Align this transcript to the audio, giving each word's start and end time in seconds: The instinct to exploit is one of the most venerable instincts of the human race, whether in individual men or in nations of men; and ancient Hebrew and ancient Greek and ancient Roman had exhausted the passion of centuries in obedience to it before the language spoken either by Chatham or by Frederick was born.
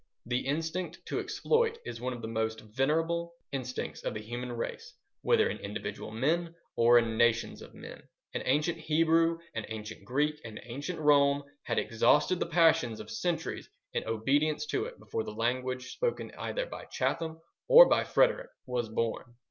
The 0.25 0.47
instinct 0.47 1.05
to 1.09 1.19
exploit 1.19 1.77
is 1.85 2.01
one 2.01 2.11
of 2.13 2.23
the 2.23 2.27
most 2.27 2.61
venerable 2.61 3.35
instincts 3.51 4.01
of 4.03 4.15
the 4.15 4.19
human 4.19 4.51
race, 4.51 4.95
whether 5.21 5.47
in 5.47 5.59
individual 5.59 6.09
men 6.09 6.55
or 6.75 6.97
in 6.97 7.19
nations 7.19 7.61
of 7.61 7.75
men; 7.75 8.01
and 8.33 8.41
ancient 8.47 8.79
Hebrew 8.79 9.37
and 9.53 9.63
ancient 9.69 10.03
Greek 10.03 10.41
and 10.43 10.59
ancient 10.63 10.97
Roman 10.97 11.43
had 11.65 11.77
exhausted 11.77 12.39
the 12.39 12.47
passion 12.47 12.99
of 12.99 13.11
centuries 13.11 13.69
in 13.93 14.03
obedience 14.05 14.65
to 14.71 14.85
it 14.85 14.97
before 14.97 15.23
the 15.23 15.35
language 15.35 15.91
spoken 15.93 16.31
either 16.35 16.65
by 16.65 16.85
Chatham 16.85 17.39
or 17.67 17.87
by 17.87 18.03
Frederick 18.03 18.49
was 18.65 18.89
born. 18.89 19.35